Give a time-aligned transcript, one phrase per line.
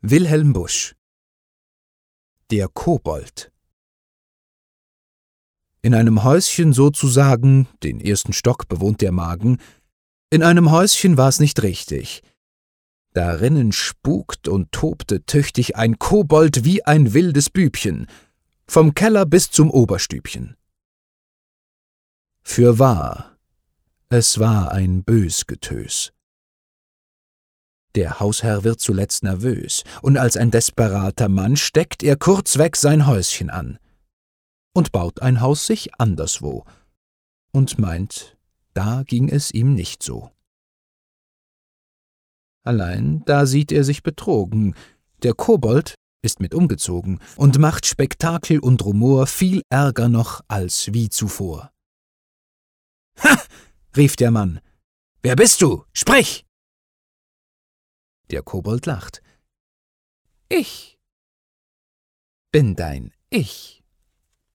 [0.00, 0.94] Wilhelm Busch
[2.52, 3.50] Der Kobold
[5.82, 9.58] In einem Häuschen sozusagen, den ersten Stock bewohnt der Magen,
[10.30, 12.22] in einem Häuschen war's nicht richtig.
[13.12, 18.06] Darinnen spukt und tobte tüchtig ein Kobold wie ein wildes Bübchen,
[18.68, 20.56] vom Keller bis zum Oberstübchen.
[22.42, 23.36] Fürwahr,
[24.10, 26.12] es war ein bös Getös.
[27.94, 33.50] Der Hausherr wird zuletzt nervös, und als ein desperater Mann steckt er kurzweg sein Häuschen
[33.50, 33.78] an
[34.74, 36.64] und baut ein Haus sich anderswo
[37.52, 38.36] und meint,
[38.74, 40.30] da ging es ihm nicht so.
[42.64, 44.74] Allein da sieht er sich betrogen,
[45.22, 51.08] der Kobold ist mit umgezogen und macht Spektakel und Rumor viel ärger noch als wie
[51.08, 51.72] zuvor.
[53.22, 53.36] Ha!
[53.96, 54.60] rief der Mann.
[55.22, 55.84] Wer bist du?
[55.92, 56.47] Sprich!
[58.30, 59.22] Der Kobold lacht.
[60.48, 60.98] Ich
[62.52, 63.77] bin dein Ich.